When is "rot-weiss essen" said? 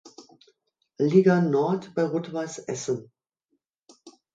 2.05-3.11